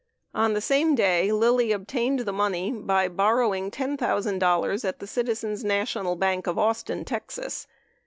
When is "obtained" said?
1.71-2.21